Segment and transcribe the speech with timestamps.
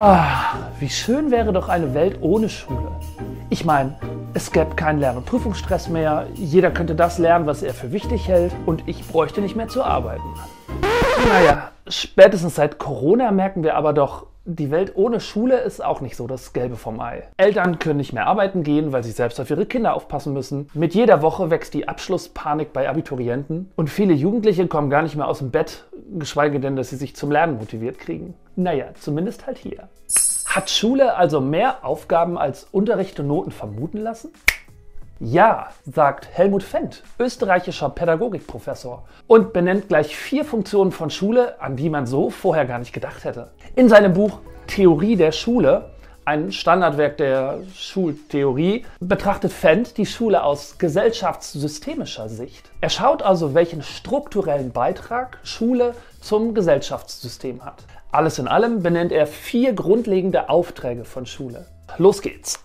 [0.00, 2.92] Ah, wie schön wäre doch eine Welt ohne Schule.
[3.50, 3.96] Ich meine,
[4.32, 8.28] es gäbe keinen Lern- und Prüfungsstress mehr, jeder könnte das lernen, was er für wichtig
[8.28, 10.22] hält und ich bräuchte nicht mehr zu arbeiten.
[11.28, 16.14] Naja, spätestens seit Corona merken wir aber doch, die Welt ohne Schule ist auch nicht
[16.14, 17.24] so das Gelbe vom Ei.
[17.36, 20.70] Eltern können nicht mehr arbeiten gehen, weil sie selbst auf ihre Kinder aufpassen müssen.
[20.74, 25.26] Mit jeder Woche wächst die Abschlusspanik bei Abiturienten und viele Jugendliche kommen gar nicht mehr
[25.26, 25.86] aus dem Bett,
[26.16, 28.34] geschweige denn, dass sie sich zum Lernen motiviert kriegen.
[28.58, 29.88] Naja, zumindest halt hier.
[30.44, 34.32] Hat Schule also mehr Aufgaben als Unterricht und Noten vermuten lassen?
[35.20, 41.88] Ja, sagt Helmut Fendt, österreichischer Pädagogikprofessor, und benennt gleich vier Funktionen von Schule, an die
[41.88, 43.52] man so vorher gar nicht gedacht hätte.
[43.76, 45.90] In seinem Buch Theorie der Schule,
[46.28, 52.70] ein Standardwerk der Schultheorie, betrachtet Fendt die Schule aus gesellschaftssystemischer Sicht.
[52.82, 57.82] Er schaut also, welchen strukturellen Beitrag Schule zum Gesellschaftssystem hat.
[58.12, 61.64] Alles in allem benennt er vier grundlegende Aufträge von Schule.
[61.96, 62.62] Los geht's!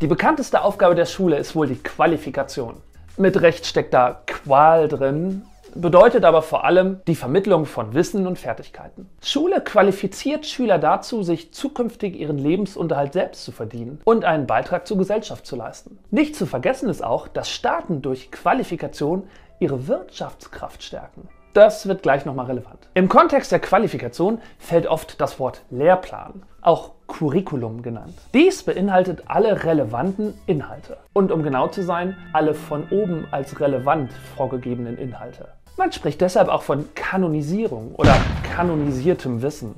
[0.00, 2.82] Die bekannteste Aufgabe der Schule ist wohl die Qualifikation.
[3.16, 5.42] Mit Recht steckt da Qual drin,
[5.80, 9.08] bedeutet aber vor allem die Vermittlung von Wissen und Fertigkeiten.
[9.22, 14.98] Schule qualifiziert Schüler dazu, sich zukünftig ihren Lebensunterhalt selbst zu verdienen und einen Beitrag zur
[14.98, 15.98] Gesellschaft zu leisten.
[16.10, 19.24] Nicht zu vergessen ist auch, dass Staaten durch Qualifikation
[19.58, 21.28] ihre Wirtschaftskraft stärken.
[21.56, 22.90] Das wird gleich nochmal relevant.
[22.92, 28.12] Im Kontext der Qualifikation fällt oft das Wort Lehrplan, auch Curriculum genannt.
[28.34, 34.12] Dies beinhaltet alle relevanten Inhalte und um genau zu sein, alle von oben als relevant
[34.36, 35.48] vorgegebenen Inhalte.
[35.78, 38.16] Man spricht deshalb auch von Kanonisierung oder
[38.54, 39.74] kanonisiertem Wissen.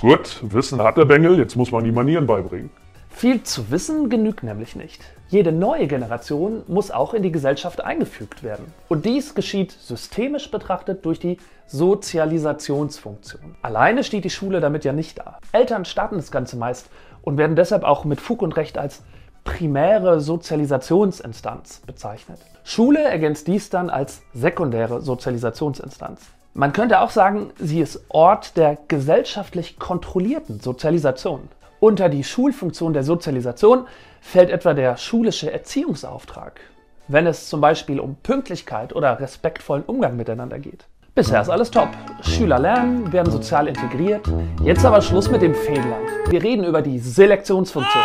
[0.00, 2.70] Gut, Wissen hat der Bengel, jetzt muss man die Manieren beibringen.
[3.10, 5.02] Viel zu wissen genügt nämlich nicht.
[5.28, 8.72] Jede neue Generation muss auch in die Gesellschaft eingefügt werden.
[8.88, 11.36] Und dies geschieht systemisch betrachtet durch die
[11.66, 13.54] Sozialisationsfunktion.
[13.60, 15.38] Alleine steht die Schule damit ja nicht da.
[15.52, 16.88] Eltern starten das Ganze meist
[17.20, 19.02] und werden deshalb auch mit Fug und Recht als
[19.44, 22.38] primäre Sozialisationsinstanz bezeichnet.
[22.64, 26.20] Schule ergänzt dies dann als sekundäre Sozialisationsinstanz.
[26.54, 31.48] Man könnte auch sagen, sie ist Ort der gesellschaftlich kontrollierten Sozialisation.
[31.80, 33.86] Unter die Schulfunktion der Sozialisation
[34.20, 36.60] fällt etwa der schulische Erziehungsauftrag,
[37.08, 40.86] wenn es zum Beispiel um Pünktlichkeit oder respektvollen Umgang miteinander geht.
[41.14, 41.90] Bisher ist alles top.
[42.22, 44.26] Schüler lernen, werden sozial integriert.
[44.64, 46.08] Jetzt aber Schluss mit dem Feenland.
[46.30, 48.02] Wir reden über die Selektionsfunktion.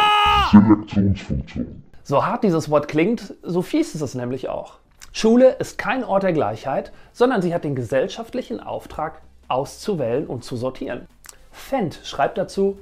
[0.51, 1.83] Selektionsfunktion.
[2.03, 4.73] So hart dieses Wort klingt, so fies ist es nämlich auch.
[5.13, 10.57] Schule ist kein Ort der Gleichheit, sondern sie hat den gesellschaftlichen Auftrag, auszuwählen und zu
[10.57, 11.07] sortieren.
[11.49, 12.77] Fendt schreibt dazu,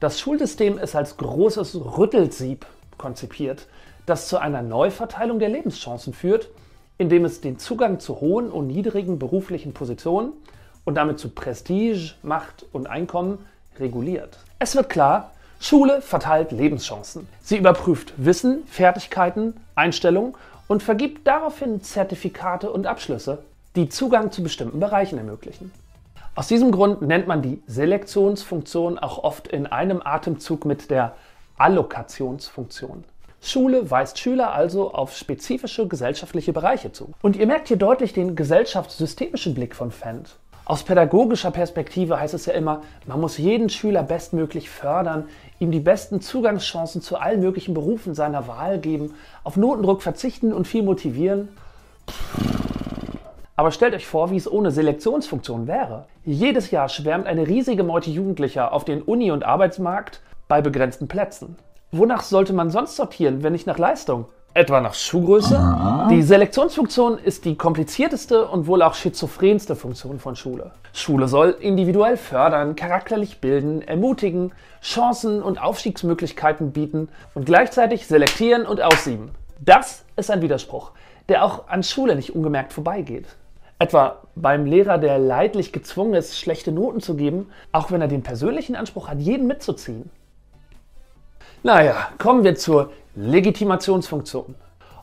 [0.00, 2.66] das Schulsystem ist als großes Rüttelsieb
[2.96, 3.68] konzipiert,
[4.04, 6.48] das zu einer Neuverteilung der Lebenschancen führt,
[6.98, 10.32] indem es den Zugang zu hohen und niedrigen beruflichen Positionen
[10.84, 13.38] und damit zu Prestige, Macht und Einkommen
[13.78, 14.38] reguliert.
[14.58, 17.28] Es wird klar, Schule verteilt Lebenschancen.
[17.40, 20.34] Sie überprüft Wissen, Fertigkeiten, Einstellungen
[20.66, 23.38] und vergibt daraufhin Zertifikate und Abschlüsse,
[23.76, 25.72] die Zugang zu bestimmten Bereichen ermöglichen.
[26.34, 31.16] Aus diesem Grund nennt man die Selektionsfunktion auch oft in einem Atemzug mit der
[31.56, 33.04] Allokationsfunktion.
[33.40, 37.12] Schule weist Schüler also auf spezifische gesellschaftliche Bereiche zu.
[37.22, 40.36] Und ihr merkt hier deutlich den gesellschaftssystemischen Blick von Fendt.
[40.64, 45.24] Aus pädagogischer Perspektive heißt es ja immer, man muss jeden Schüler bestmöglich fördern,
[45.60, 50.68] ihm die besten Zugangschancen zu allen möglichen Berufen seiner Wahl geben, auf Notendruck verzichten und
[50.68, 51.48] viel motivieren.
[53.56, 56.04] Aber stellt euch vor, wie es ohne Selektionsfunktion wäre.
[56.24, 61.56] Jedes Jahr schwärmt eine riesige Meute Jugendlicher auf den Uni- und Arbeitsmarkt bei begrenzten Plätzen.
[61.90, 64.26] Wonach sollte man sonst sortieren, wenn nicht nach Leistung?
[64.52, 66.08] Etwa nach Schuhgröße?
[66.10, 70.72] Die Selektionsfunktion ist die komplizierteste und wohl auch schizophrenste Funktion von Schule.
[70.92, 78.82] Schule soll individuell fördern, charakterlich bilden, ermutigen, Chancen und Aufstiegsmöglichkeiten bieten und gleichzeitig selektieren und
[78.82, 79.30] aussieben.
[79.58, 80.90] Das ist ein Widerspruch,
[81.30, 83.28] der auch an Schule nicht ungemerkt vorbeigeht.
[83.78, 88.22] Etwa beim Lehrer, der leidlich gezwungen ist, schlechte Noten zu geben, auch wenn er den
[88.22, 90.10] persönlichen Anspruch hat, jeden mitzuziehen.
[91.64, 94.54] Naja, kommen wir zur Legitimationsfunktion.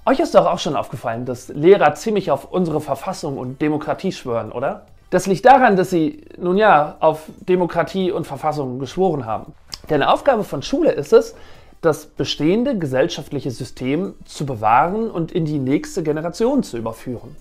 [0.06, 4.54] Euch ist doch auch schon aufgefallen, dass Lehrer ziemlich auf unsere Verfassung und Demokratie schwören,
[4.54, 4.86] oder?
[5.10, 9.54] Das liegt daran, dass sie, nun ja, auf Demokratie und Verfassung geschworen haben.
[9.90, 11.36] Denn Aufgabe von Schule ist es,
[11.82, 17.36] das bestehende gesellschaftliche System zu bewahren und in die nächste Generation zu überführen.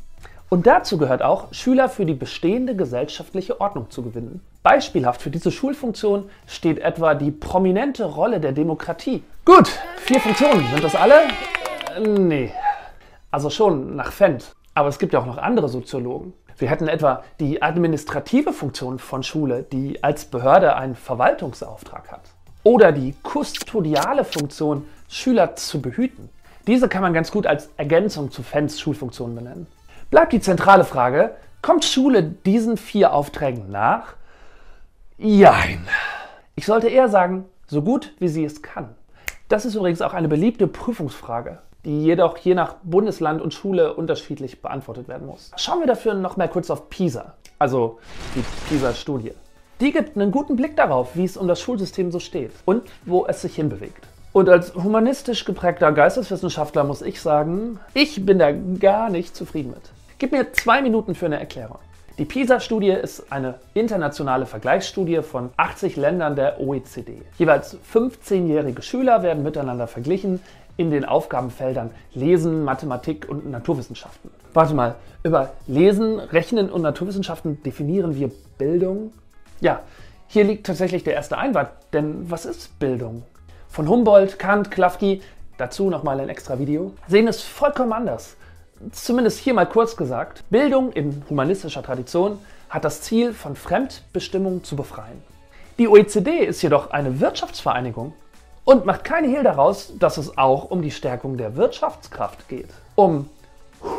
[0.54, 4.40] Und dazu gehört auch, Schüler für die bestehende gesellschaftliche Ordnung zu gewinnen.
[4.62, 9.24] Beispielhaft für diese Schulfunktion steht etwa die prominente Rolle der Demokratie.
[9.44, 9.66] Gut,
[9.96, 10.64] vier Funktionen.
[10.70, 11.22] Sind das alle?
[11.98, 12.52] Nee.
[13.32, 14.52] Also schon nach Fendt.
[14.74, 16.34] Aber es gibt ja auch noch andere Soziologen.
[16.56, 22.30] Wir hätten etwa die administrative Funktion von Schule, die als Behörde einen Verwaltungsauftrag hat.
[22.62, 26.28] Oder die kustodiale Funktion, Schüler zu behüten.
[26.68, 29.66] Diese kann man ganz gut als Ergänzung zu Fans Schulfunktionen benennen.
[30.14, 34.14] Bleibt die zentrale Frage, kommt Schule diesen vier Aufträgen nach?
[35.18, 35.88] Jein.
[36.54, 38.94] Ich sollte eher sagen, so gut wie sie es kann.
[39.48, 44.62] Das ist übrigens auch eine beliebte Prüfungsfrage, die jedoch je nach Bundesland und Schule unterschiedlich
[44.62, 45.50] beantwortet werden muss.
[45.56, 47.98] Schauen wir dafür noch mal kurz auf PISA, also
[48.36, 49.32] die PISA-Studie.
[49.80, 53.26] Die gibt einen guten Blick darauf, wie es um das Schulsystem so steht und wo
[53.26, 54.06] es sich hinbewegt.
[54.32, 59.90] Und als humanistisch geprägter Geisteswissenschaftler muss ich sagen, ich bin da gar nicht zufrieden mit.
[60.18, 61.78] Gib mir zwei Minuten für eine Erklärung.
[62.18, 67.22] Die PISA-Studie ist eine internationale Vergleichsstudie von 80 Ländern der OECD.
[67.38, 70.40] Jeweils 15-jährige Schüler werden miteinander verglichen
[70.76, 74.30] in den Aufgabenfeldern Lesen, Mathematik und Naturwissenschaften.
[74.52, 74.94] Warte mal,
[75.24, 79.12] über Lesen, Rechnen und Naturwissenschaften definieren wir Bildung?
[79.60, 79.80] Ja,
[80.28, 83.24] hier liegt tatsächlich der erste Einwand, denn was ist Bildung?
[83.74, 85.20] von Humboldt, Kant, Klafki,
[85.58, 88.36] dazu nochmal ein extra Video, sehen es vollkommen anders.
[88.92, 90.42] Zumindest hier mal kurz gesagt.
[90.50, 92.38] Bildung in humanistischer Tradition
[92.68, 95.22] hat das Ziel, von Fremdbestimmung zu befreien.
[95.78, 98.12] Die OECD ist jedoch eine Wirtschaftsvereinigung
[98.64, 102.68] und macht keine Hehl daraus, dass es auch um die Stärkung der Wirtschaftskraft geht.
[102.94, 103.28] Um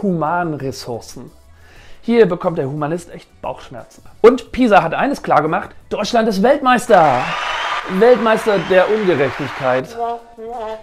[0.02, 1.32] Humanressourcen.
[2.02, 4.04] Hier bekommt der Humanist echt Bauchschmerzen.
[4.22, 7.24] Und Pisa hat eines klargemacht: Deutschland ist Weltmeister!
[7.92, 9.96] Weltmeister der Ungerechtigkeit.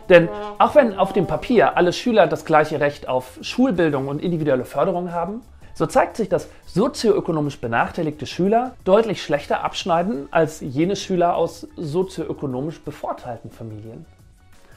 [0.08, 0.28] Denn
[0.58, 5.12] auch wenn auf dem Papier alle Schüler das gleiche Recht auf Schulbildung und individuelle Förderung
[5.12, 5.42] haben,
[5.74, 12.80] so zeigt sich, dass sozioökonomisch benachteiligte Schüler deutlich schlechter abschneiden als jene Schüler aus sozioökonomisch
[12.80, 14.06] bevorteilten Familien.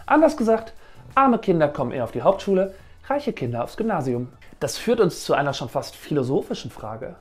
[0.06, 0.74] Anders gesagt,
[1.14, 2.74] arme Kinder kommen eher auf die Hauptschule,
[3.08, 4.30] reiche Kinder aufs Gymnasium.
[4.60, 7.16] Das führt uns zu einer schon fast philosophischen Frage.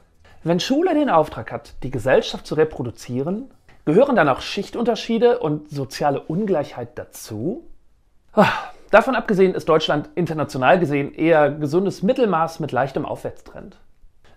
[0.44, 3.50] Wenn Schule den Auftrag hat, die Gesellschaft zu reproduzieren,
[3.86, 7.68] Gehören dann auch Schichtunterschiede und soziale Ungleichheit dazu?
[8.32, 8.48] Ah,
[8.90, 13.76] davon abgesehen ist Deutschland international gesehen eher gesundes Mittelmaß mit leichtem Aufwärtstrend.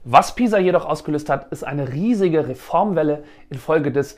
[0.03, 4.17] Was PISA jedoch ausgelöst hat, ist eine riesige Reformwelle infolge des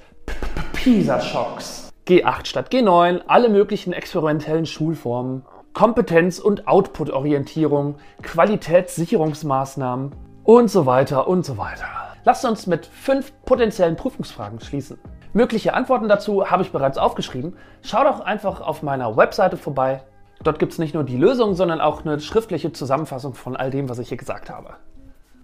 [0.74, 1.92] PISA-Schocks.
[2.08, 10.12] G8 statt G9, alle möglichen experimentellen Schulformen, Kompetenz- und Output-Orientierung, Qualitätssicherungsmaßnahmen
[10.44, 11.86] und so weiter und so weiter.
[12.24, 14.98] Lasst uns mit fünf potenziellen Prüfungsfragen schließen.
[15.34, 17.56] Mögliche Antworten dazu habe ich bereits aufgeschrieben.
[17.82, 20.04] Schau doch einfach auf meiner Webseite vorbei.
[20.44, 23.90] Dort gibt es nicht nur die Lösung, sondern auch eine schriftliche Zusammenfassung von all dem,
[23.90, 24.76] was ich hier gesagt habe.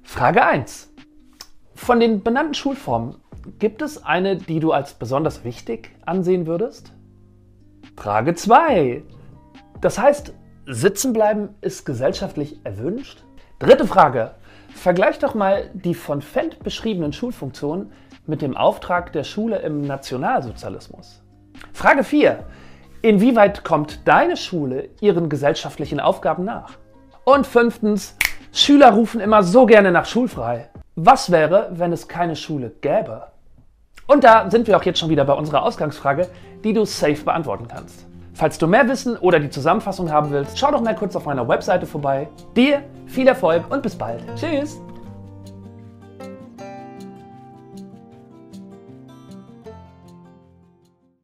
[0.04, 0.92] Frage 1.
[1.76, 3.16] Von den benannten Schulformen
[3.60, 6.94] gibt es eine, die du als besonders wichtig ansehen würdest?
[7.96, 9.04] Frage 2.
[9.82, 10.34] Das heißt,
[10.66, 13.24] sitzen bleiben ist gesellschaftlich erwünscht?
[13.60, 14.32] Dritte Frage.
[14.74, 17.92] Vergleich doch mal die von Fendt beschriebenen Schulfunktionen
[18.28, 21.24] mit dem Auftrag der Schule im Nationalsozialismus.
[21.74, 22.40] Frage 4.
[23.02, 26.72] Inwieweit kommt deine Schule ihren gesellschaftlichen Aufgaben nach?
[27.24, 28.18] Und fünftens,
[28.52, 30.70] Schüler rufen immer so gerne nach schulfrei.
[30.96, 33.28] Was wäre, wenn es keine Schule gäbe?
[34.08, 36.28] Und da sind wir auch jetzt schon wieder bei unserer Ausgangsfrage,
[36.64, 38.06] die du safe beantworten kannst.
[38.34, 41.48] Falls du mehr Wissen oder die Zusammenfassung haben willst, schau doch mal kurz auf meiner
[41.48, 42.28] Webseite vorbei.
[42.56, 44.22] Dir viel Erfolg und bis bald.
[44.36, 44.85] Tschüss!